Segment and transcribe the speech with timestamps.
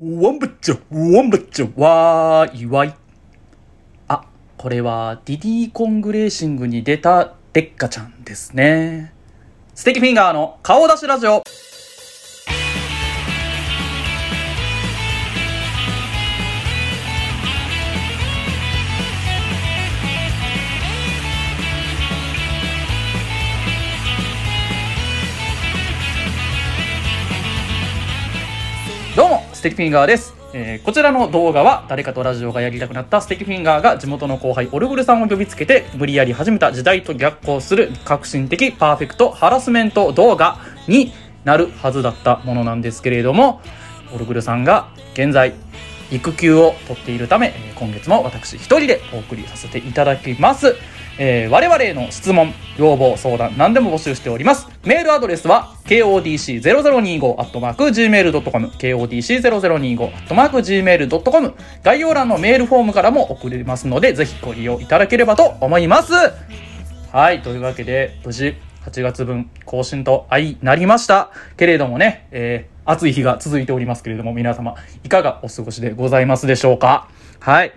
[0.00, 0.80] ワンブッチョ、
[1.16, 2.94] ワンブッチョ、わーいわい。
[4.06, 9.12] あ、これはディディーコングレーシングに出たデッカちゃんですね。
[9.74, 11.42] ステキフィンガーの顔出しラジオ。
[29.58, 30.36] ステキフィンガーです。
[30.52, 43.60] えーこちらの動画は誰かとラジオがやりたくなったステキフィンガーが地元の後輩オルグルさんを呼びつけて無理やり始めた時代と逆行する革新的パーフェクトハラスメント動画になるはずだったものなんですけれども
[44.14, 45.54] オルグルさんが現在
[46.10, 50.76] 育休を取っているため今月も私一人でお送りさせていただきます、
[51.18, 54.68] えー我々への質問要望相談何でも募集しております。
[54.84, 66.12] メールアドレスは kodc0025-gmail.com kodc0025-gmail.com 概要欄のメールフォームからも送れますのでぜひご利用いただければと思います。
[67.10, 68.54] はいというわけで無事
[68.86, 71.30] 8月分更新と相なりました。
[71.56, 77.06] けれどもね、えー暑い日が続いておりますけれども皆様いかがお過ごしでございますでしょうか？
[77.38, 77.74] はい。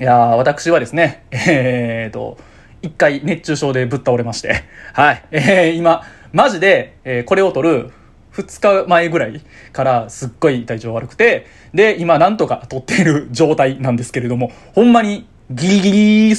[0.00, 2.38] いやー私はですね、えーと、
[2.80, 7.90] 一回熱中症でぶっ倒れまして、はい、えー今、マジで、えーこれを撮る
[8.32, 9.42] 2日前ぐらい
[9.74, 16.34] からすっごい体調悪くて、で、今なんとか撮っている状態なんですけれども、ほんまにギリギリで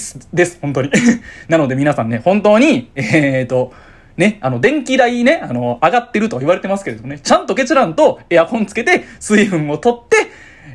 [0.46, 0.90] す、本当に。
[1.50, 3.74] なので皆さんね、本当に、えーと、
[4.22, 10.28] ね、あの、電気代ね、あの、上がってるとは言われてますけれどもね、ちゃんと結論とエアコンつけて、水分を取って、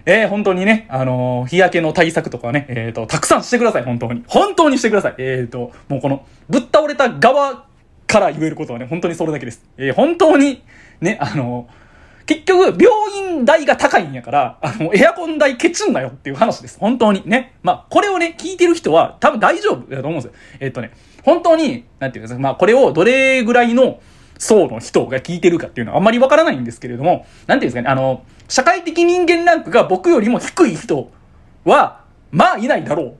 [0.05, 4.25] えー、本当にね、あのー日焼けの対策とかね、えーと、たくさんしてください、本当に。
[4.27, 5.15] 本当にしてください。
[5.19, 7.67] えーと、もうこの、ぶっ倒れた側
[8.09, 9.65] から言えることはね、本当にそれだけです。
[9.79, 10.63] え、本当に、
[11.01, 11.69] ね、あの
[12.27, 12.87] 結局、病
[13.39, 16.77] 院代が高いんやから、あの、エアコン代ケチんなよっていう話です。
[16.81, 17.23] 本当に。
[17.25, 17.55] ね。
[17.63, 20.33] まあ、これをね、聞いてる人は多分大丈夫だと思うんですよ。
[20.59, 20.91] えっとね、
[21.27, 23.99] 本当に、なんていうんですか、まあ、これをどれぐらいの
[24.39, 31.11] 層の人が聞いてるかっていうのはあんまりわからないんですけれども、なんていうんですかね、あの、社会的人間ランクが僕よりも低い人
[31.65, 33.17] は、まあいないだろう。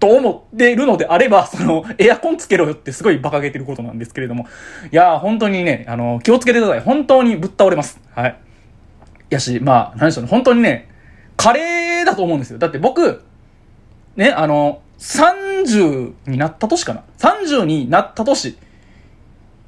[0.00, 4.46] と思ってるのであれば、その、エアコンつけろよってすごい馬鹿げてることなんですけれども。
[4.90, 6.80] いやー、本当にね、あの、気をつけてください。
[6.80, 8.00] 本当にぶっ倒れます。
[8.14, 8.36] はい。
[9.28, 10.88] やし、まあ、何でしょうね、本当にね、
[11.36, 12.58] カレーだと思うんですよ。
[12.58, 13.22] だって僕、
[14.16, 18.56] ね、あの、30になった年かな ?30 になった年、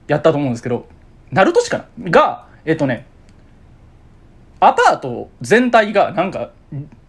[0.06, 0.86] やったと思うんですけど、
[1.32, 2.10] なる年かな？
[2.10, 3.06] が、えっとね、
[4.60, 6.50] アパート全体がなんか、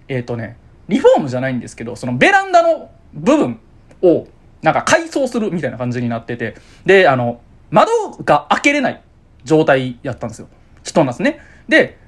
[0.08, 0.58] えっとね、
[0.88, 3.60] リフォームじゃないんですけど、そのベランダの部分
[4.02, 4.28] を
[4.62, 7.42] なんか改装するみたいな感じになってて、で、あの、
[7.72, 7.92] 窓
[8.24, 9.02] が開けれない
[9.44, 10.48] 状態やったんですよ。
[10.84, 11.40] 人なんですね。
[11.68, 12.00] で、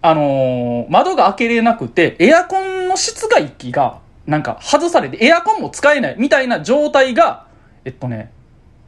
[0.00, 7.46] あのー窓が開けれなくて、エアコンの室外機がなんか外されて、エアコンも使えないみたいな状態が、
[7.86, 8.30] えっとね、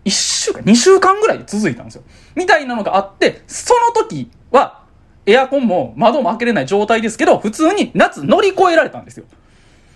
[0.04, 2.02] 1週間、2週間ぐらい続いたんですよ。
[2.34, 4.82] みたいなのがあって、その時は、
[5.24, 9.24] エアコンも窓も開けれない状態ですけど、普通に夏乗り越えられたんですよ。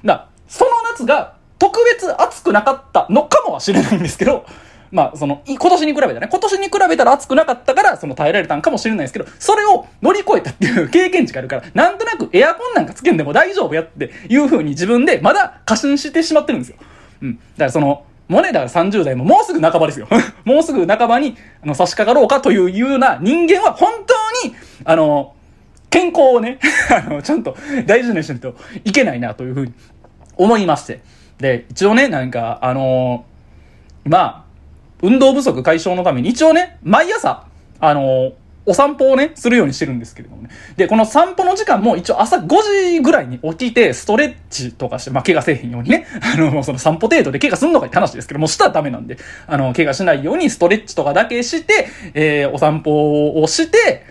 [0.02, 4.46] だその夏が特別暑くなかったのかもしれないんですけど、
[4.94, 16.76] まあ、その、今年に比べたらね、今年に比べたら暑くなかったから、その耐えられたんかもしれないですけど、それを乗り越えたっていう経験値があるから、なんとなくエアコンなんかつけんでも大丈夫やっていう風に自分でまだ過信してしまってるんですよ。
[17.22, 17.34] うん。
[17.34, 20.06] だからその、もうね、だから30代ももうすぐ半ばですよ。
[20.44, 25.34] もうすぐ半ばに、あの、差し掛かろうかというような人間は本当に、あの、
[25.90, 29.72] 健康をね、 あの、ちゃんと大事にしないといけないなというふうに
[30.36, 31.00] 思いまして。
[31.38, 33.24] で、一応ね、なんか、あの
[34.04, 34.43] まあ、
[35.04, 37.46] 運動不足解消のために、一応ね、毎朝、
[37.80, 38.32] あの
[38.66, 40.48] お散歩をね、するようにしてるんですけれどもね。
[40.76, 42.48] で、この散歩の時間も一応朝5
[42.92, 54.06] 時ぐらいに起きて、ストレッチとかして、まあ、怪我せえへんようにね、 あの、その散歩程度で怪我すんのかって話ですけど、もうしたらダメなんで、あの、怪我しないようにストレッチとかだけして、えー、お散歩をして、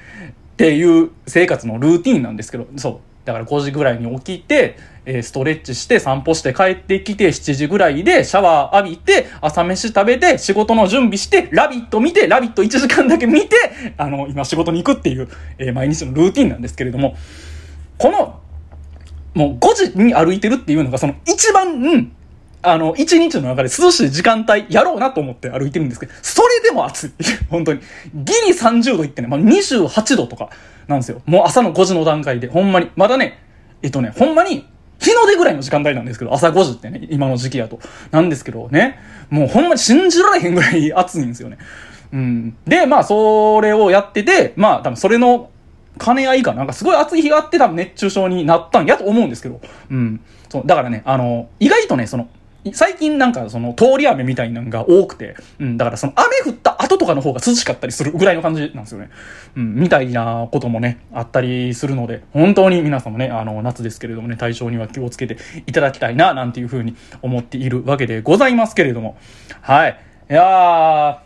[0.53, 2.97] っていう生活のルーティンなんですけど、そう。
[3.25, 13.55] だから5時ぐらいに起きて、えーストレッチして散歩して帰ってきて7時ぐらいでシャワー浴びて朝飯食べて仕事の準備してラビット見てラビット1時間だけ見て
[13.97, 15.27] あの今仕事に行くっていう、
[15.57, 17.15] えー毎日のルーティンなんですけれども
[17.97, 18.39] この
[19.33, 22.15] もう5時に歩いてるっていうのがその一番、うん
[22.65, 27.11] あの、一日の中で涼しい時間帯やろうなと思って歩いてるんですけど、それでも暑い。
[27.51, 27.81] 本当に。
[28.13, 30.49] ギリ30度いってね、まあ、28度とか
[30.87, 31.21] なんですよ。
[31.25, 32.89] もう朝の5時の段階で、ほんまに。
[32.95, 33.37] まだね、
[33.81, 34.65] えっとね、ほんまに、
[34.99, 37.79] 日の出ぐらいの時間帯なんですけど、朝5時ってね、今の時期やと。
[38.11, 38.99] なんですけどね、
[39.29, 41.57] もうほんまに信じられへんぐらい暑いんですよね。
[42.13, 42.55] うん。
[42.65, 45.49] で、まあ、それをやってて、まあ、多分それの
[45.99, 49.61] 兼ね合いかなんかすごい暑い日があって多分熱中症になったんやと思うんですけど。
[49.89, 50.21] うん。
[50.49, 52.27] そう、だからね、あの、意外とね、その、
[52.71, 59.09] 最近なんかその通り雨みたいなのが多くて、うん、だからその雨降った後とかの方が涼しかったりするぐらいの感じなんですよね。
[59.57, 65.37] うん、みたいなこともね、あったりするので、本当に皆さんもね、あの、夏ですけれどもね、体調には気をつけて
[65.67, 69.17] いただきたいな、なんていうふうに思っているわけでございますけれども。
[69.61, 69.99] はい。
[70.29, 71.17] いやー、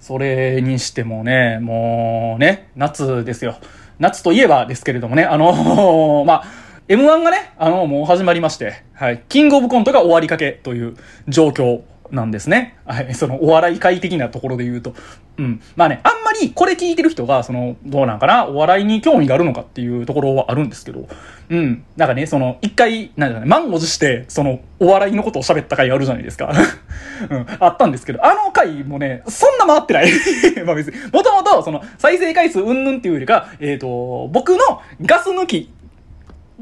[0.00, 3.56] それにしてもね、もうね、夏ですよ。
[3.98, 6.44] 夏といえばですけれどもね、あの、まあ、
[6.88, 9.22] M1 がね、あの、もう始まりまして、はい。
[9.28, 10.96] キングオブコントが終わりかけという
[11.28, 12.76] 状況なんですね。
[12.84, 13.14] はい。
[13.16, 14.94] その、お笑い界的なところで言うと。
[15.38, 15.60] うん。
[15.76, 21.06] まあね、あんまりこれ聞いてる人が、その、どうなんかな、お笑いに興味があるのかっていうところはあるんですけど、
[21.50, 21.84] うん。
[21.96, 26.52] なんかね、その、一回、なんだね、満を持して、その、お笑いのことを喋った回あるじゃないですか。
[27.30, 27.46] うん。
[27.60, 30.10] あったんですけど、あの回もね、そんな回ってない。
[30.66, 34.58] まあ別に、もともと、その、再生回数うんぬんっていうよりか、えっ、ー、と、僕の
[35.00, 35.70] ガス抜き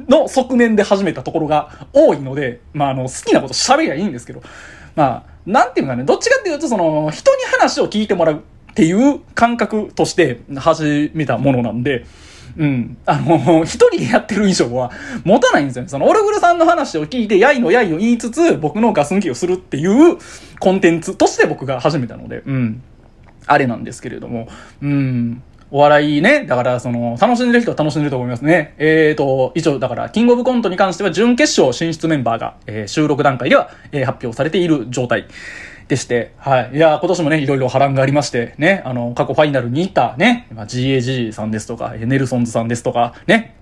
[0.08, 4.42] の側面で始めたところが多いので、まあ、あの、好きなこと喋りゃいいんですけど、
[4.96, 12.06] まあ、なんていうかね、どっちかっていうと、その、人に話を聞いてもらうっていう感覚として始めたものなんで、
[12.56, 12.96] うん。
[13.06, 14.90] あの、一人でやってる以上は
[15.24, 15.88] 持たないんですよね。
[15.88, 20.18] その、オルグルさんの話を聞いて、やいのやいを言いつつ、僕のガス抜きをするっていう
[20.58, 22.82] コンテンツとして僕が始めたので、うん。
[23.46, 24.48] あれなんですけれども、
[24.82, 25.42] うん。
[25.72, 28.74] お笑いね、だからその、楽しんでる人は楽しんでると思いますね。
[28.78, 35.26] えーと、一応だから、キングオブコントに関しては準決勝進出メンバーが、えー、収録段階では、えー、発表されている状態
[35.86, 36.70] でして、はい。
[36.74, 43.54] いや、今年もね、いろいろ波乱がありまして、ね、あの、過去ファイナルに行ったね、ま、GAG さんですとか、ネルソンズさんですとか、ね、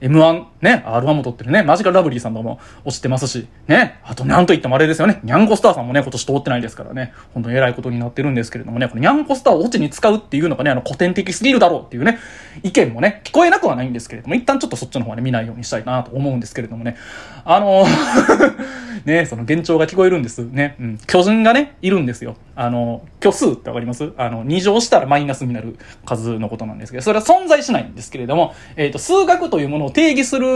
[0.00, 12.18] M1、ね、R1 も撮ってるね、マジカルラブリーさんとかも落ちてますし、ね、あとなんといってもあれですよね、ニャンコスターさんもね、今年通ってないですからね、本当に偉いことになってるんですけれどもね、このニャンコスターをオチに使うっていうのがね、あの古典的すぎるだろうっていうね、
[12.62, 16.96] 意見もね、聞こえなくはないんですけれども、一旦ちょっとそっちの方はね、見ないようにしたいなと思うんですけれどもね、
[17.44, 17.84] あの
[19.04, 20.38] ね、その幻聴が聞こえるんです。
[20.38, 22.36] ね、うん、巨人がね、いるんですよ。
[22.56, 24.12] あの、虚数ってわかります？
[24.16, 25.76] あの、二乗したらマイナスになる
[26.06, 30.46] 数のことなんですけど、それは存在しないんですけれども、えっ、ー、と、数学というものを定義する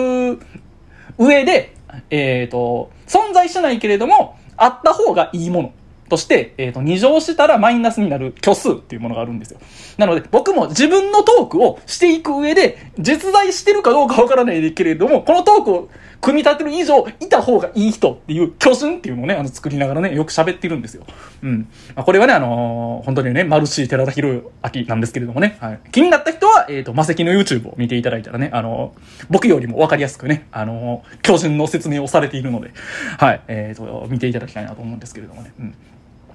[1.19, 1.75] 上で、
[2.11, 5.73] えっ、ー、と、存在しないけれども、あった方がいいもの。
[6.09, 9.61] として、えっ、ー、と、二乗したらマイナスになる虚数っていうものがあるんですよ。
[9.99, 15.89] なので、僕も自分のトークをしていく上で、実在してるかどうかわからないけれども、このトークを
[16.21, 21.05] 組み立てる以上、いた方がいい人っていう巨人っていうのをね、あの、作りながらね、よく喋ってるんですよ。
[21.43, 21.69] うん。
[21.95, 25.81] まあ、これはね、あのー、本当にね、マルシー寺田博明なんですけれどもね、はい。
[25.93, 32.73] 気になった人は、えっ、ー、と、魔石の YouTube を見ていただいたらね、あのー、僕よりもわかりやすくね、あの巨人の説明をされているので、
[33.19, 33.41] はい。
[33.47, 35.53] えっ、と、見ていただきたいなと思うんですけれどもね。
[35.59, 35.67] うん。
[35.69, 35.73] い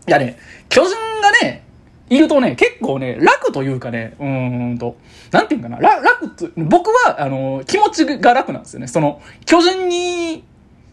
[0.07, 0.37] やね、
[0.69, 1.63] 巨人がね、
[2.15, 4.97] いるとね、結構ね、楽というかね、うーんと、
[5.31, 8.87] なんていうかな、楽と、僕は、あの、気持ちが楽なんですよね。
[8.87, 10.43] その、巨人に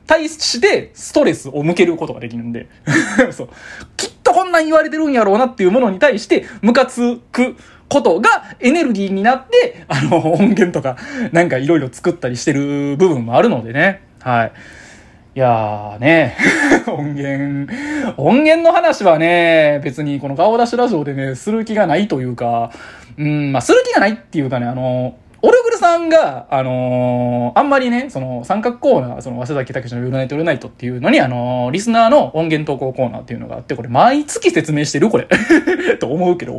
[0.06, 2.68] 対してストレスを向けることができるんで、
[3.30, 3.48] そう。
[3.96, 7.56] きっとこんなん言われてるんやろうなっていうものに対して、ムカつく
[7.88, 10.96] ことがエネルギーになって、あの、音源とか、
[11.32, 14.02] なんかいろいろ作ったりしてる部分もあるのでね。
[14.20, 14.52] はい。
[15.40, 16.36] いやーね、
[16.86, 17.72] 音源、
[18.18, 22.70] 音源の話はね、別にこの顔出しラジオでね、する気がないというか、
[23.16, 35.28] うん、まあ、する気がないっていうかね、あの、オルグルさんが、あのー、あんまりね、その、三角コーナー、その、早稲田北口のユーナイトルナイトっていうのに、あのー、リスナーの音源投稿コーナーっていうのがあって、これ、毎月説明してるこれ。
[35.98, 36.58] と思うけど、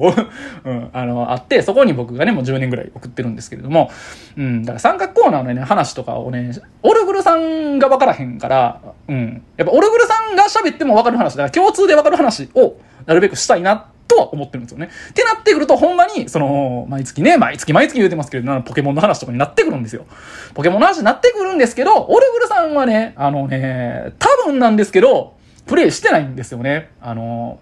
[0.66, 3.92] うん、あの、あって、そこに僕がね、もう10年ぐらい送ってるんですけれども、
[4.36, 14.90] うん、だから三角コーナーのね、話とかをね、オルグルさんが分からへんから、うん、やっぱオルグルさんが喋っても分かる話、だから共通で分かる話を、なるべくしたいなとは思ってるんですよね。
[15.10, 20.06] ってなってくると、ほんまに、その、毎月ね、毎月毎月言うてますけど、ポケモンの話とかになってくるんですよ。
[20.54, 26.92] ポケモンの話になってくるんですけど、オルグルさんはね、あのね、多分なんですけど、プレイしてないんですよね。
[27.00, 27.60] あの、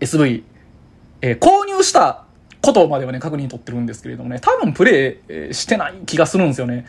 [0.00, 0.42] SV、
[1.22, 2.24] えー、購入した
[2.60, 5.20] ことまではね、確認取ってるんですけれどもね、多分プレ
[5.50, 6.84] イしてない気がするんですよね。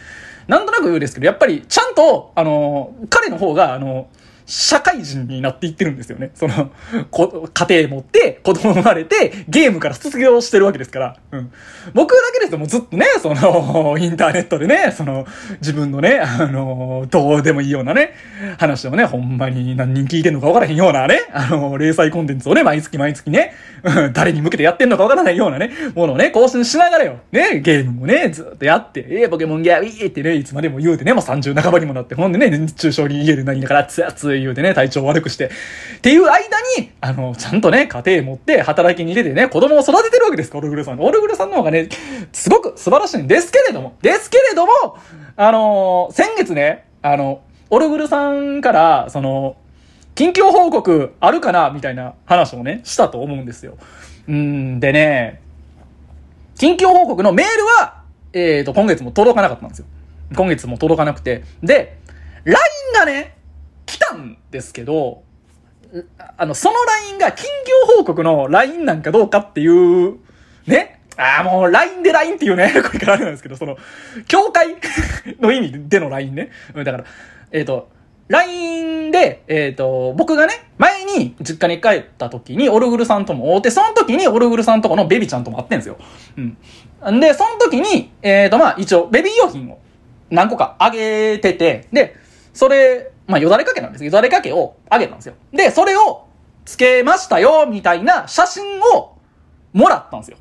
[0.48, 4.08] なんとなく言うですけど、やっぱりちゃんと、あの、彼の方が、あの、
[4.51, 6.31] 社会人になっていってるんですよね。
[6.34, 6.72] その、
[7.10, 11.17] こ、家庭持って、子供生まれて、ゲームから卒業してるわけですから。
[11.31, 11.53] うん。
[11.93, 15.25] 僕だけですともうずっとね、その、 インターネットでね、その、
[15.62, 18.13] 自分のね、あの、どうでもいいようなね、
[18.58, 23.53] 話をね、ほんまに何人聞いてんのかわからへんようなね、あの、零細コンテンツをね、毎月毎月ね、
[24.13, 27.20] 誰に向けてやってんのかわからないようなね、ものをね、更新しながらよ。
[27.31, 35.45] ね、ゲームもね、ずっとやって、えー、ポケモンギャーウィーってね、いつまでも言うてね、もう30半ばにもなって、ほんでね、熱中症に家でなりながら熱々言うてね、体調悪くして。
[35.45, 35.50] っ
[36.01, 36.39] ていう間
[36.77, 41.00] に、あの、ちゃんとね、家庭持って働きに出てね、子供を育ててるわけですか、オルグルさん。
[41.00, 41.89] オルグルさんの方がね、
[42.33, 44.71] すごく素晴らしいんですけれども、ですけれども、
[45.36, 49.55] あの、先月ね、あの、オルグルさんから、その、
[50.15, 53.77] 近況報告あるかなみたいな話をね、したと思うんですよ。
[54.27, 55.41] うんでね、
[56.57, 59.86] 近況報告のメールは、えっ、ー、と、今月も届かなかったんですよ。
[60.36, 61.43] 今月も届かなくて。
[61.63, 61.98] で、
[62.43, 62.57] LINE
[62.93, 63.36] がね、
[63.91, 65.24] 来たんですけど、
[66.38, 67.50] あの、その LINE が近
[67.89, 70.17] 況報告の LINE なんかどうかっていう、
[70.65, 71.01] ね？
[71.17, 73.77] ああ、もう LINE で LINE っていうね、 これからあれなんですけど、その、
[74.29, 74.77] 教会
[75.41, 76.51] の意味での LINE ね。
[76.74, 77.03] だから、
[77.51, 77.89] えっ、ー、と、
[78.29, 85.98] LINE で、えっ、ー、と、僕がね、前に実家に帰った時にオルグルさんとも会うて、その時にオルグルさんとこのベビちゃんとも会ってんですよ。
[86.38, 86.41] う
[87.12, 87.17] ん。
[87.17, 89.79] んで、その時に、えっ、ー、と、まあ、一応、ベビー用品を
[90.29, 92.15] 何個かあげてて、で、
[92.53, 94.05] それ、まあ、よだれかけなんです。
[94.05, 95.35] よだれかけをあげたんですよ。
[95.53, 96.27] で、それを
[96.65, 98.63] つけましたよ、みたいな写真
[98.95, 99.17] を
[99.73, 100.38] もらったんですよ。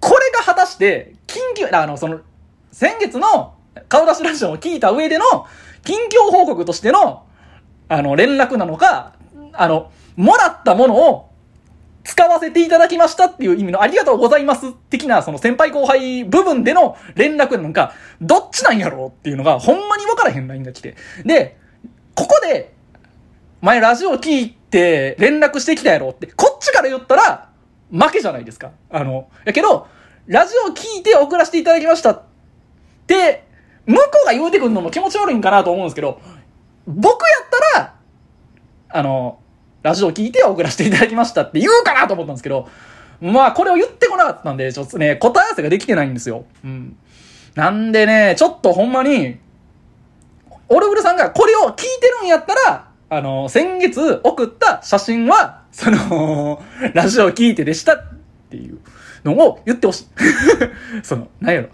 [0.00, 2.20] これが果たして、緊急、あの、その、
[2.70, 3.54] 先月の
[3.88, 5.24] 顔出しラジオを聞いた上での、
[5.84, 7.24] 近況報告としての、
[7.88, 9.14] あの、連絡なのか、
[9.52, 11.28] あの、もらったものを
[12.04, 20.96] 使わせていただきましたっていう意味のありがとうございます的な、その先輩後輩部分での連絡なんか、どっちなんやろうっていうのが、ほんまにわからへん LINE が来て。
[21.24, 21.58] で、
[22.18, 22.74] ここで、
[23.60, 27.48] 前ラジオ聞いて連絡してきたやろって、こっちから言ったら、
[27.92, 28.72] 負けじゃないですか。
[28.90, 29.86] あの、やけど、
[30.26, 32.22] ラジオ聞いて送らせていただきましたっ
[33.06, 33.44] て、
[33.86, 36.20] 向こうが言うてくんのも気持ち悪いんかなと思うんですけど、
[36.88, 37.94] 僕やったら、
[38.88, 39.38] あの、
[39.84, 42.68] ラジオ聞いて送らせていただきましたって言うかなと思ったんですけど、
[43.20, 46.46] まあこれを言ってこなかったんで、ちょっとね、答え合わせができてないんですよ。
[46.64, 46.96] うん。
[47.54, 49.38] なんでね、ちょっとほんまに、
[50.68, 58.04] オルブルさんがこれを聞いてるんやったら、あの、先月送った写真は、その、 ラジオ聞いてでしたっ
[58.50, 58.78] ていう
[59.24, 60.06] のを言ってほしい。
[61.02, 61.68] その、なんやろ、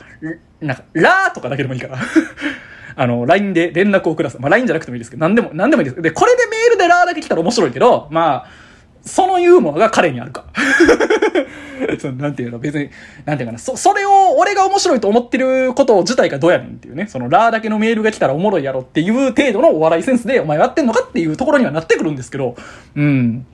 [0.61, 1.99] なんか、ラーとかだけでもいいから。
[2.97, 4.41] あの、LINE で連絡をください。
[4.41, 6.01] まあ、LINE じゃなくてもいいですけど、なんでも、なんでもいいです。
[6.01, 8.64] で、これでメールでラーだけ来たら面白いけど、まあ、
[9.05, 10.45] そのユーモアが彼にあるか。
[12.01, 12.89] そのなんていうの、別に、
[13.27, 22.57] なんていうかな、そ、それを俺が面白いと思ってること自体がどうやねんっていうね、そのラーだけのメールが来たらおもろいやろっていう程度のお笑いセンスでお前やってんのかっていうところにはなってくるんですけど、
[22.95, 23.47] うん。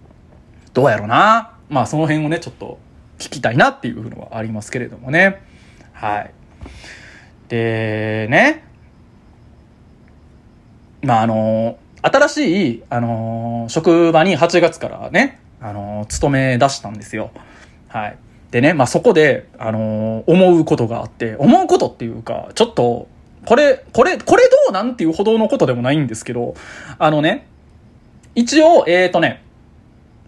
[0.72, 1.52] どうやろうな。
[1.68, 2.78] まあその辺をね、ちょっと
[3.18, 5.42] 聞きたいなっていうのはありますけれどもね。
[5.92, 6.30] はい。
[7.48, 8.64] で、ね。
[11.02, 17.30] まああの、新しい、あの職場に8月からね、あの勤め出したんですよ。
[17.88, 18.18] はい。
[18.50, 23.08] でね、まあそこで、あの思うことがあって、思うことっていうか、ちょっと、
[23.44, 26.54] これ、これ、これどうなんていうほどのことでもないんですけど、
[26.98, 27.46] あのね、
[28.34, 29.42] 一応、えっ、とね、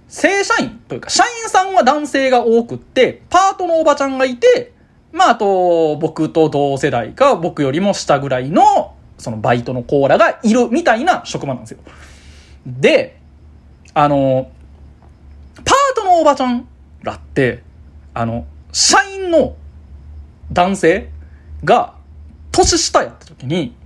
[0.08, 4.72] 正社員というか、社員さんは男性が多くって、パートのおばちゃんがいて、
[5.12, 11.78] まあ、あと、僕と同世代か、僕よりも下ぐらいの、そのバイトのコーラがいるみたいな職場なんですよ。
[12.66, 13.20] で、
[13.94, 14.50] あの、
[15.56, 15.64] パー
[15.94, 16.66] トのおばちゃん
[17.02, 17.62] らって、
[18.14, 19.54] あの、社員の
[20.52, 21.10] 男性
[21.64, 21.94] が
[22.50, 23.76] 年下やった時に、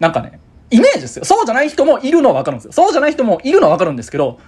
[0.00, 1.24] なんかね、イメージですよ。
[1.24, 2.72] そうじゃない人もいるのはわかるんですよ。
[2.72, 4.40] そうじゃない人もいるのはわかるんですけど、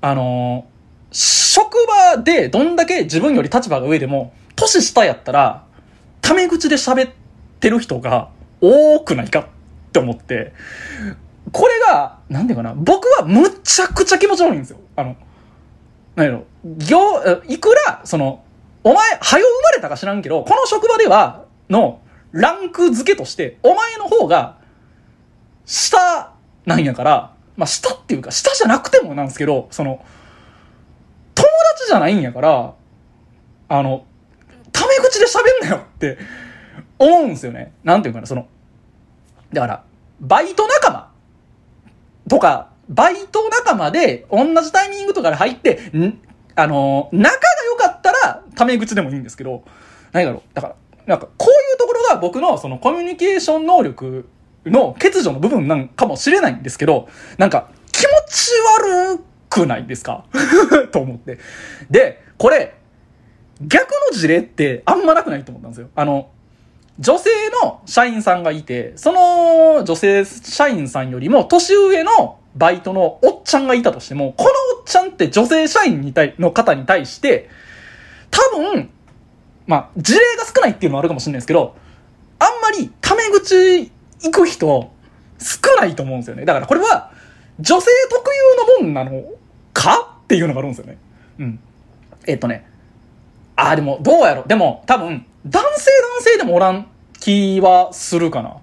[0.00, 0.66] あの
[1.12, 1.76] 職
[2.16, 5.64] 場でどんだけ自分より立場が上でも、年下やったら、
[6.22, 7.12] タメ口で喋っ
[7.60, 9.46] てる人が多くないかっ
[9.92, 10.52] て思って、
[11.52, 14.78] これが、なんていうかな、僕はむちゃくちゃ気持ち悪いんですよ。
[14.96, 15.16] あの、
[16.16, 16.98] なんやろ、業、
[17.48, 18.44] いくら、その、
[18.84, 22.00] お前、早生まれたか知らんけど、この職場では、の、
[22.32, 24.58] ランク付けとして、お前の方が、
[25.66, 26.32] 下
[26.66, 30.04] なんやから、まあ、下っていうか、下じゃなくてもなんですけど、その、
[31.34, 32.74] 友達じゃないんやから、
[33.68, 34.04] あの、
[34.72, 36.18] タメ口で喋んなよって
[37.00, 37.72] 思うんですよね。
[37.82, 38.46] なんていうかな、その、
[39.52, 39.84] だから、
[40.20, 41.10] バイト仲間
[42.28, 46.20] とか、バイト仲間で同じタイミングとかで入って、ん
[46.54, 47.40] あの仲が
[47.72, 49.64] 良かったら、タメ口でもいいんですけど、
[50.12, 50.42] 何だろう。
[50.54, 50.76] だから、
[51.06, 54.28] なんか、こういうところが僕のそのコミュニケーション能力
[54.66, 58.50] の欠如の部分なんかもしれないんですけど、なんか、気持ち
[59.14, 60.24] 悪くないですか？
[60.92, 61.38] と思って。
[61.90, 62.74] で、これ、
[63.62, 65.88] 逆の事例ってあんまなくないと思ったんですよ。
[65.94, 66.30] あの、
[67.00, 67.30] 女性
[67.62, 77.48] の社員さんがいて、その女性社員さんよりも年上のバイトのおっちゃんがいたとしても、このおっちゃんって女性社員に対、の方に対して、
[78.30, 78.90] 多分、
[79.66, 81.74] まあ、事例が少ないっていうのもあるかもしれないですけど、
[82.38, 83.90] あんまりタメ口
[84.22, 84.66] 行く人
[85.38, 86.44] 少ないと思うんですよね。
[86.44, 87.12] だからこれは、
[87.58, 88.30] 女性特
[88.78, 89.22] 有のもんなの
[89.72, 90.98] かっていうのがあるんですよね。
[91.38, 91.60] うん。
[92.26, 92.66] えっ、とね。
[93.56, 94.44] ああ、でも、どうやろ。
[94.46, 96.86] でも、多分、男性男性でもおらん
[97.18, 98.56] 気はするかな。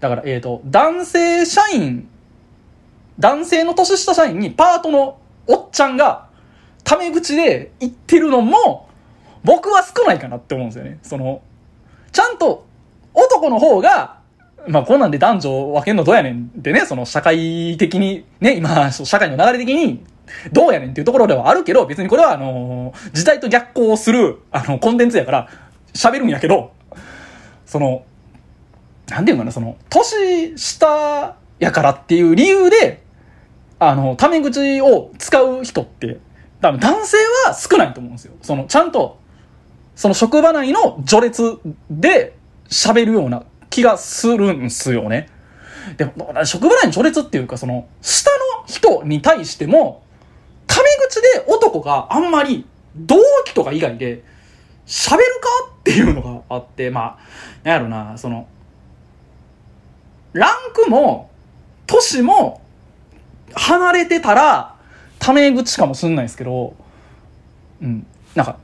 [0.00, 2.08] だから、えっ、ー、と、男性社員、
[3.18, 6.28] 男性の年下社員にパートのおっちゃんが、
[6.84, 8.88] タメ口で言ってるのも、
[9.44, 10.98] 僕は少ないかなって思うんですよね。
[11.02, 11.42] その、
[12.12, 12.66] ちゃんと、
[13.12, 14.20] 男の方が、
[14.68, 20.04] まあこんなんで男女分けんのどうやねんってね、その社会的に、ね、今、社会の流れ的に、
[20.52, 25.48] どうやねんっていうところではあるけど、別にこれはあの、時代と逆行する、あの、コンテンツやから、
[25.94, 26.72] 喋るんやけど、
[27.66, 28.04] その、
[29.08, 33.02] なんていうかな、その、年下やからっていう理由で、
[33.78, 36.18] あの、タメ口を使う人って、
[36.60, 37.16] 多分男性
[37.46, 38.34] は少ないと思うんですよ。
[38.42, 39.18] その、ちゃんと、
[39.96, 41.58] その職場内の序列
[41.90, 42.36] で
[42.68, 45.28] 喋るような気がするんすよね。
[45.96, 50.02] でも、職場内の序列っていうか、その、下の人に対しても、
[50.66, 52.66] タメ口で男があんまり、
[52.96, 54.22] 同期とか以外で、
[54.90, 57.18] 喋るかっていうのがあって、まあ、
[57.62, 58.48] なんやろな、その、
[60.32, 61.30] ランクも、
[61.86, 62.60] 年も、
[63.54, 64.74] 離れてたら、
[65.20, 66.74] タメ口かもしんないですけど、
[67.80, 68.04] うん、
[68.34, 68.58] なんか、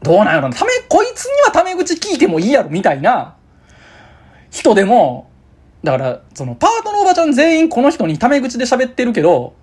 [0.00, 3.34] どうなんやろな、ため、こいつにはタメ口聞いてもいいやろ、みたいな、
[4.52, 5.28] 人でも、
[5.82, 9.54] だから、その、パートのおばちゃん全員この人にタメ口で喋ってるけど、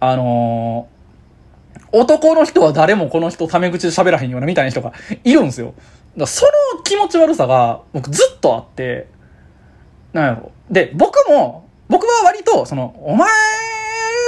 [0.00, 0.99] あのー、
[1.92, 4.92] 男の人は誰もこの人タメ口で喋らへんようなみたいな人が
[5.24, 5.74] いるんですよ。
[6.16, 9.08] だその気持ち悪さが僕ずっとあって、
[10.12, 10.52] なんやろ。
[10.70, 13.28] で、僕も、僕は割と、その、お前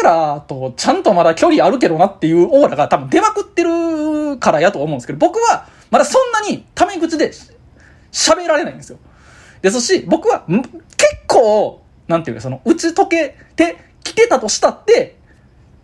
[0.02, 7.30] らとちゃんとまだ距離あるけどなっていうオーラが多分出まくってるからやと思うんですけど、僕はまだそんなにタメ口で
[8.10, 8.98] 喋られないんですよ。
[9.60, 10.66] ですし、僕は結
[11.28, 15.16] 構、なんていうか、その、打ち解けてきてたとしたって、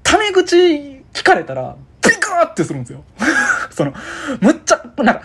[0.03, 3.03] タメ口聞かれたら、ビクーってするんですよ。
[3.71, 3.93] その、
[4.41, 5.23] むっちゃ、なんか、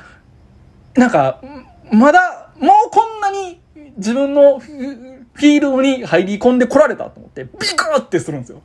[0.95, 1.39] なんか、
[1.91, 3.61] まだ、もうこんなに
[3.97, 8.61] 自分のフィールドに入り込んでこられたと思って、ビクーってするんですよ。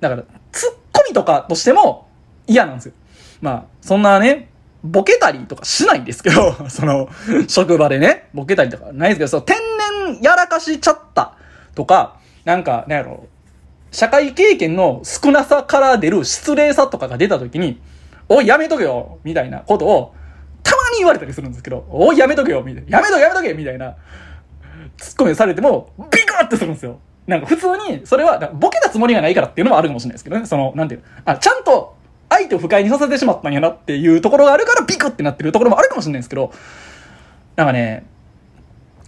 [0.00, 2.08] だから、ツッコミとかとしても
[2.46, 2.92] 嫌なんですよ。
[3.40, 4.48] まあ、そんなね、
[4.84, 7.08] ボケたりとかしないんですけど、 その、
[7.48, 9.56] 職場でね、ボケたりとかないんですけど、その天
[10.06, 11.34] 然やらかしちゃった
[11.74, 13.26] とか、なんか、なんやろ、
[13.92, 17.80] 社会経験の少なさから出る失礼さとかが出た時に、
[18.28, 20.14] おい、やめとけよみたいなことを、
[20.62, 22.98] たまに言われたりするんですけど、おい、やめとけよみたいな。
[22.98, 23.96] やめとけ、やめとけみたいな、
[24.96, 26.98] ツッコミされても、ビクってするんですよ。
[27.26, 30.46] なんか普通に、それは、ボケたつもりがないからっていうのもあるかもしれないですけどね。
[30.46, 31.94] その、なんていうあ、ちゃんと
[32.30, 36.50] 相手を不快にさせてしまったんやなっていうところがあるからビクってなってるところもあるかもしれないですけど、
[37.56, 38.06] なんかね、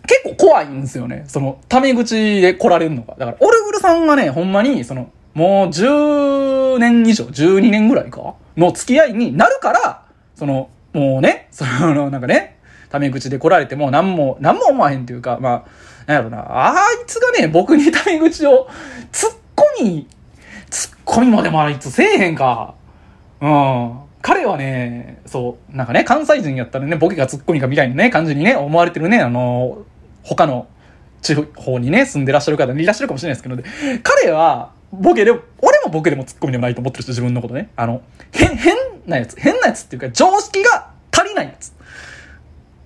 [0.06, 1.24] 結構怖いんですよね。
[1.26, 3.14] その、タメ口で来られるのが。
[3.18, 8.34] だから、オルグルさんがね、ほんまに、その、もう10年以上、12年ぐらいか？
[8.56, 10.04] の付き合いになるから、
[10.36, 12.58] その、もうね、その、なんかね、
[12.90, 15.68] タメ口で来られても何も、何も思わへんというか、まあ、
[16.06, 18.68] なんやろな、あいつがね、僕にタメ口を、
[19.10, 20.06] ツッコミ、
[20.70, 22.74] ツッコミもでもあいつせえへんか。
[23.40, 23.98] うん。
[24.22, 29.78] 彼はね、そう、なんかね、関西人やったらね、ボケがツッコミかみたいなね、感じにね、思われてるね、あの、
[30.24, 30.66] 他の
[31.22, 35.40] 地方にね、住んでらっしゃる方いらっしゃるかもしれないですけど、ね、彼は、ボケで、俺
[35.84, 37.70] もボケでもツッコミでもないと思ってる人、自分のことね。
[37.76, 41.72] あの、変、変なやつ、変なやつっていうか、常識が足りないやつ。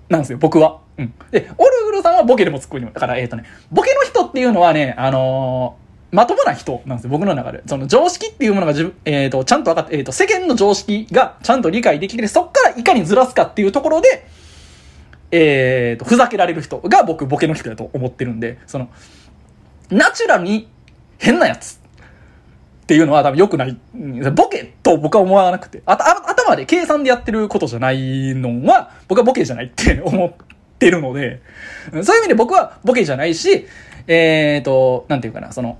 [0.09, 0.79] なんですよ、僕は。
[0.97, 1.13] うん。
[1.31, 2.93] で、オルグルさんはボケでもツッコミでも。
[2.93, 7.61] だから、えっ、ー、とね、ボケの人っていうのはね、あのーまともな人なんですよ、僕の中で。
[7.67, 14.27] その常識っていうものが自分、えっ、ー、と、ちゃんと分かって、えっ、ー、と、世間の常識がちゃんと理解できて、そっからいかにずらすかっていうところで、
[15.31, 18.89] えっ、ー、と、ふざけられる人が僕、ボケの人だと思ってるんで、その、
[19.89, 20.67] ナチュラルに
[21.17, 23.77] 変なやつっていうのは多分良くない。
[24.33, 30.31] ボケと僕は思わなくて、頭で計算でやってることじゃないのは、僕はボケじゃないって 思っ
[30.79, 31.41] てるので、
[31.91, 33.67] そういう意味で僕はボケじゃないし、
[34.07, 35.77] えっ、ー、と、なんていうかな、その、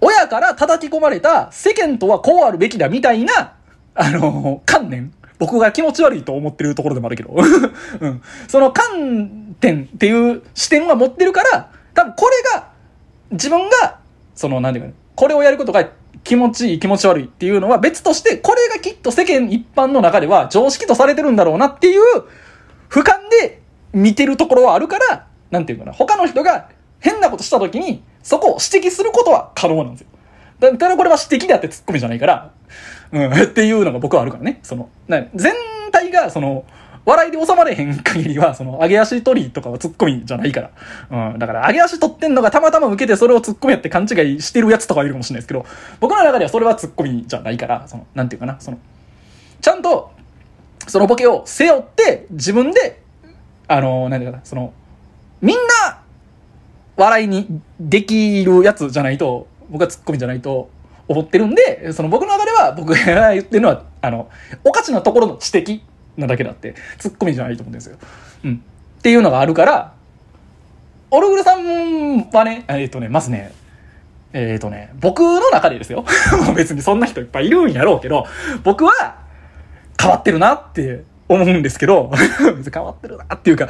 [0.00, 3.54] 親から叩き込まれた世間とはこうあるべきだみたいな、
[3.96, 5.12] あの、観念。
[5.38, 7.34] 僕が気持ち悪いと思ってるところでもあるけど。
[8.00, 8.22] うん。
[8.48, 12.68] その観点っていう視点は持ってるから、多分これが、
[13.32, 13.98] 自分が、
[14.34, 15.88] その、なんていうか、これをやることが
[16.24, 22.02] 気持ちいい気持ち悪いっていうのは別として、これがきっと世間一般の中では常識とされてるんだろうなっていう、
[22.88, 23.60] 俯瞰で
[23.92, 26.68] 見てるところはあるから、なんていうかな、他の人が
[27.00, 30.06] 変なことした時に、そこを指摘することは可能なんですよ。
[30.58, 32.50] だただこれは指摘であって突っ込みじゃないから、
[33.12, 34.60] うん、っていうのが僕はあるからね。
[34.62, 35.54] その、な全
[35.92, 36.64] 体が、その、
[37.06, 40.70] 笑いで収まれへん限りは、その、上げ足取りとかはツッコミじゃないか
[41.10, 41.32] ら。
[41.32, 41.38] うん。
[41.38, 45.64] だから、上げ足取ってんのがたまたま受けてそれをツッコミやって勘違いしてるやつとかいるかもしれないですけど、
[46.00, 48.78] 僕の中ではそれはツッコミじゃないから、その、なんていうかな、その、
[49.60, 50.10] ちゃんと、
[50.88, 53.00] そのボケを背負って、自分で、
[53.68, 54.72] あの、なんていうかな、その、
[55.40, 56.00] みんな、
[56.96, 60.70] 笑いにできるやつじゃないと、僕はツッコミじゃないと
[61.08, 64.28] 思ってるんで、その僕の中では僕が言ってるのは、あの、
[64.64, 65.80] おかしなところの指摘
[66.16, 67.96] なだけだって、ツッコミじゃないと思うんですよ。
[68.44, 68.62] うん。
[68.98, 69.92] っていうのがあるから、
[71.10, 73.52] オルグルさんはね、えっ、ー、とね、まずね、
[74.32, 76.04] えっ、ー、とね、僕の中でですよ。
[76.56, 78.26] 別にそんな人いっぱいいるんやろうけど、
[78.64, 79.18] 僕は
[80.00, 82.10] 変わってるなって思うんですけど、
[82.72, 83.68] 変わってるなっていうか、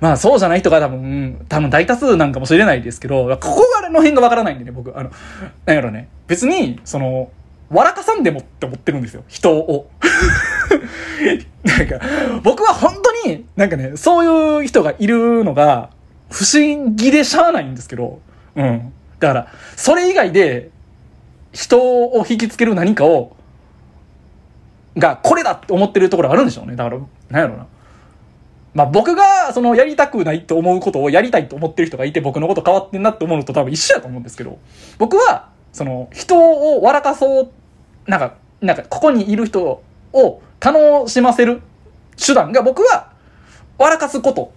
[0.00, 4.96] まあそうじゃない人が多分、多分大多数なんかもしれないですけど、ここがあの辺がわからないんでね、僕。
[4.98, 5.10] あの、
[5.66, 6.08] なんやろね。
[6.30, 7.32] 別に、その、
[7.70, 9.24] 笑かさんでもって思ってるんですよ。
[9.26, 9.90] 人を。
[11.64, 11.98] なんか、
[12.44, 15.90] 僕は本当に、なんかね、そういう人がいるのが、
[16.30, 18.20] 不思議でしゃあないんですけど、
[18.54, 18.92] うん。
[19.18, 20.70] だから、それ以外で、
[21.52, 23.34] 人を引きつける何かを、
[24.96, 26.76] が、これだって思ってるところあるんでしょうね。
[26.76, 27.66] だから、なんやろな。
[28.72, 34.60] まあ僕が、その、やりたくないと思うことをやりたいと思ってる人がいて、僕のこと変わってんなって思うのと多分一緒やと思うんですけど、
[34.96, 37.50] 僕は、その、人を笑かそう、
[38.06, 41.62] なんか、なんか、ここにいる人を楽しませる
[42.16, 43.12] 手段が僕は、
[43.78, 44.52] 笑かすこと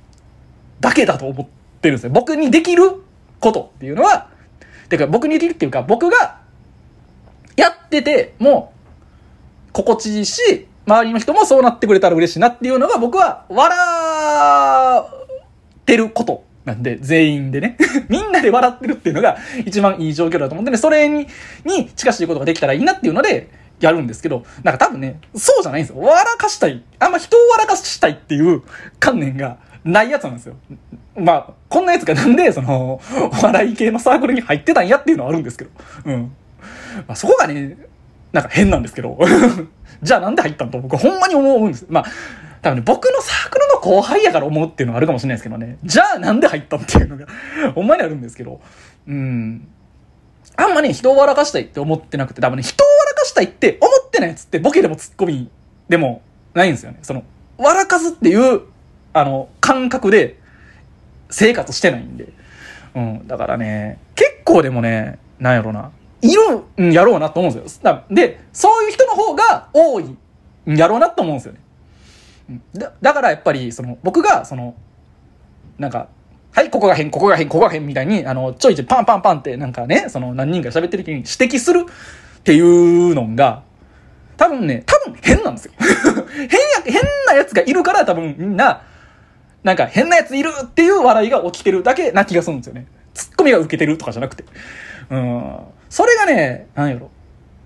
[0.80, 1.48] だけだと思っ
[1.82, 2.10] てるんですよ。
[2.10, 2.84] 僕にできる
[3.40, 4.30] ことっていうのは、
[4.90, 6.40] てか僕にできるっていうか、僕が
[7.56, 8.74] やってても
[9.72, 13.78] 心地いいし、周りの人もそうなってくれたら嬉しいなっていうのが僕は笑
[15.80, 17.78] ってることなんで、全員でね。
[18.10, 21.28] みんなで笑ってるっていうのが一番いい状況だと思ってね、それに、
[21.66, 23.50] に近しいことができたらいいなっていうので、
[23.80, 26.02] やるんですけど、なんか多分ね、そうじゃないんですよ。
[26.02, 26.84] 笑かしたい。
[27.00, 28.62] あんま人を笑かしたいっていう
[29.00, 30.56] 観念がないやつなんですよ。
[31.16, 33.02] まあ、こんなやつがなんで、その、
[33.42, 35.72] 笑い系のサークルに入ってたんやっていうのはあるんですけど。
[36.06, 36.36] うん。
[37.08, 37.78] まあ、そこがね、
[38.32, 39.20] なんか変なんですけど。
[40.02, 41.86] じゃあなんで入ったんと僕ほんまに思うんです。
[41.90, 42.06] まあ、
[42.64, 45.78] 多分ね、僕のサークルの後輩やから思うっていうのはあるかもしれないですけどね。
[45.84, 47.28] じゃあなんで入ったっていうのが
[47.76, 48.62] ほんまにあるんですけど。
[49.06, 49.68] うん。
[50.56, 55.50] あんまね、人を笑かしたいって思ってなくて、多分ね、人を笑かしたいって思ってないやつってボケでもツッコミ
[55.90, 56.22] でも
[56.54, 57.00] ないんですよね。
[57.02, 57.24] その、
[57.58, 58.62] 笑かすっていう、
[59.12, 60.40] あの、感覚で
[61.30, 62.30] 生活してないんで。
[62.96, 63.28] うん。
[63.28, 65.92] だからね、結構でもね、なんやろな。
[66.22, 68.04] いるんやろうなと思うんですよ。
[68.10, 71.60] で、そういう人の方が多いんやろうなと思うんですよね。
[72.74, 74.76] だだからやっぱり、その、僕が、その、
[75.78, 76.10] なんか、
[76.52, 81.86] はい、ここが変、ここが変、ここが変みたいに、あの、ちょいちょいパンパンパンってなんかね、その何人か喋ってる時に指摘する
[82.40, 83.64] っていうのが、
[84.38, 85.74] 多分ね、多分変なんですよ。
[85.80, 86.50] 変や、
[86.86, 88.84] 変なやつがいるから多分みんな、
[89.64, 92.86] なんか変なやついるっていう笑いが起きてるだけな気がするんですよね。
[93.14, 94.44] ツッコミが受けてるとかじゃなくて。
[95.10, 95.58] うん。
[95.90, 97.10] それがね、なんやろ。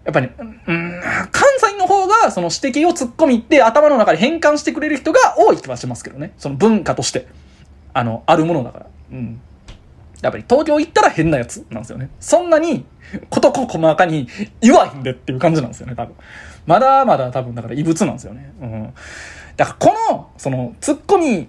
[0.07, 6.33] やっぱり、ね、うん、関西の方がその指摘を突っ込みって頭の中で変換してくれる人が多い気はしますけどね。
[6.37, 7.27] その文化として。
[7.93, 8.85] あの、あるものだから。
[9.11, 9.41] うん。
[10.21, 12.09] やっぱり東京行ったら変なやつなんですよね。
[12.21, 12.85] そんなに、
[13.29, 14.29] ことこ細かに
[14.61, 16.15] 言わへんでっていう感じなんですよね、多分。
[16.65, 18.53] まだまだ多分だから異物なんですよね。
[18.61, 18.93] うん。
[19.57, 21.47] だからこの、その、突っ込み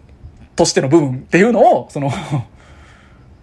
[0.57, 2.11] としての部分っていうのを、その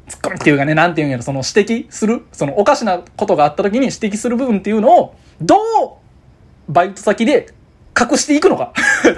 [0.07, 7.53] ツッコミっていうかね、なんていうんやろ、その指摘する、そのおかしなことがあった時に指摘する部分っていうのを、どう、バイト先で
[7.99, 8.73] 隠していくのか。
[9.03, 9.13] 多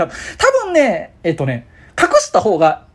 [0.65, 1.67] 分ね、えっ、とね、
[1.99, 2.85] 隠した方が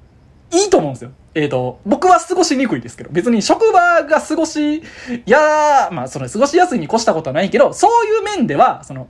[0.50, 1.10] いいと思うんですよ。
[1.34, 4.82] えっ、と、僕は過ごしにくいですけど、別に職場が過ごし、
[5.26, 9.08] や、まあ、その過ごしやすいに越したことはないけど、そういう面では、その、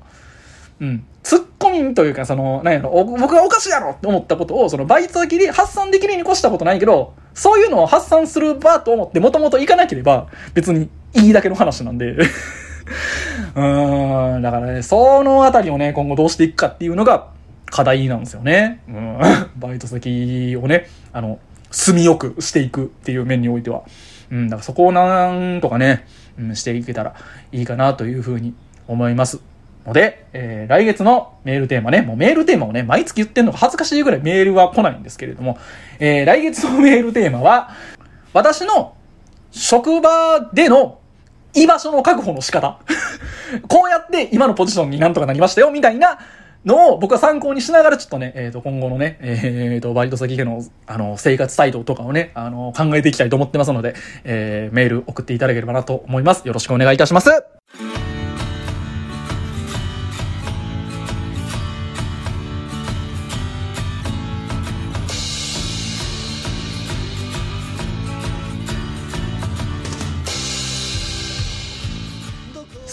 [0.82, 1.06] うん。
[1.22, 12.16] ツッコミというか、その、なんやろ、僕がおかしいやろって思ったことを、そのバイト先で発散できるに越したことないけど、そういうのを発散する場と思ってもともと行かなければ、別にいいだけの話なんで
[13.54, 17.28] うーん、だからね、そのあたりをね、今後どうしていくかっていうのが
[17.66, 18.82] 課題なんですよね。
[18.88, 19.18] うん。
[19.56, 21.38] バイト先をね、あの、
[21.70, 23.82] 住みよくしていくっていう面においては。
[24.32, 26.06] うん、だからそこをなんとかね、
[26.38, 27.14] うん、していけたら
[27.52, 28.54] いいかなというふうに
[28.88, 29.40] 思います。
[29.86, 35.58] ので、えー、来月のメールテーマね、もうメールテーマをね、毎月言ってんのが恥ずかしいぐらいメールは来ないんですけれども、
[35.98, 37.70] えー、来月のメールテーマは、
[38.32, 38.94] 私の
[39.50, 40.98] 職場での
[41.54, 42.78] 居場所の確保の仕方。
[43.68, 46.18] こうやって今のポジションになんとかなりましたよ、みたいな
[46.64, 56.46] のを僕は参考にしながらちょっとね、えっ、ー、と、今後のね、えっ、ー、と、バイト先での、あの、生活態度とかをね、あの、考えていきたいと思ってますので、えー、メール送っていただければなと思います。
[56.46, 58.21] よろしくお願いいたします。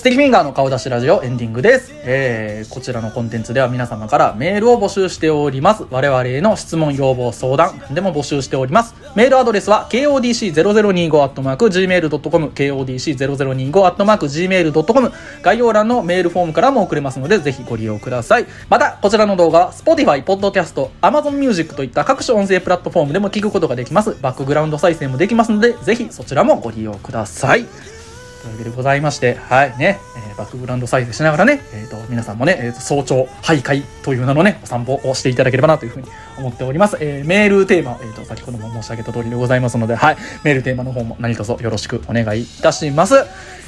[0.10, 1.92] テキフィンガーの顔出しラジオエンディングです。
[2.04, 5.86] えー、こちらのコンテンツでは皆様からメールを募集しております。
[5.92, 8.96] 我々への質問、要望、相談でも募集しております。
[9.16, 15.12] メールアドレスは kodc0025-gmail.com kodc0025-gmail.com
[15.44, 18.48] 概要欄のメールフォームからも送れますので、ぜひご利用ください。
[18.68, 24.18] また、こちらの動画は Spotify、Podcast、Amazon Music といった各種音声プラットフォームでも聞くことができます。
[24.24, 27.99] バックグラウンド再生もできますので、ぜひそちらもご利用ください。
[28.42, 36.98] というわけでございまして、はいね、えーバックグラウンド再生しながらね、えーと、皆さんもね、えーと、早朝徘徊という名のね、お散歩をしていただければなというふうに思っております。
[37.02, 43.16] えーメールテーマ、えーと、先ほども申し上げた通りでございますので、はい、メールテーマの方も何卒よろしくお願いいたします。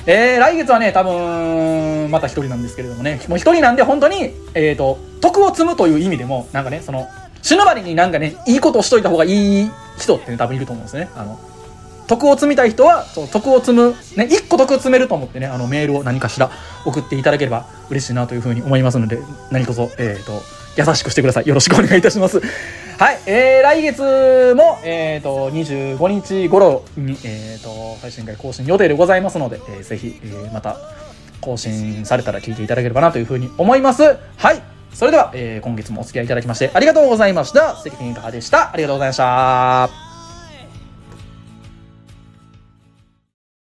[0.05, 7.07] えー来月はね、多分、また一人なんですけれどもね、もう一人なんで本当に、えっ、と、徳を積むという意味でも、なんかね、その、
[7.41, 11.09] 死ぬまでになんかね、いいことをしといた方がいい人って、ね、多分いると思うんですね。
[11.15, 11.39] あの、
[12.11, 16.51] 徳を積みたい人は、そう徳を積む、ね、一個徳を積めると思ってね、あの、メールを何かしら
[16.85, 19.19] 送っていただければ嬉しいなというふうに思いますので、
[19.49, 20.41] 何卒、えっ、と、
[20.75, 21.47] 優しくしてください。
[21.47, 22.41] よろしくお願いいたします。
[22.41, 30.75] はい、えー、来月も、えっ、と、25日頃に、えっ、と、配信会更新予定でございますので、えーぜひ、えーまた、
[31.39, 34.03] 更新されたら聞いていただければなというふうに思います。
[34.35, 34.61] はい。
[34.93, 37.77] それでは、えー今月もお付き合いいただきましてありがとうございました。
[37.77, 38.73] 関健カでした。
[38.73, 40.10] ありがとうございました。